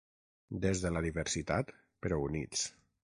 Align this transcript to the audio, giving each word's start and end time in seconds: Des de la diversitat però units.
Des 0.61 0.79
de 0.85 0.91
la 0.95 1.03
diversitat 1.07 1.69
però 2.07 2.19
units. 2.31 2.65